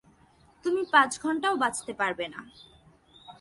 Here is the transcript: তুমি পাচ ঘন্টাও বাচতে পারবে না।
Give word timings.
তুমি 0.65 0.81
পাচ 0.91 1.11
ঘন্টাও 1.21 1.55
বাচতে 1.55 1.93
পারবে 1.93 2.25
না। 2.27 2.41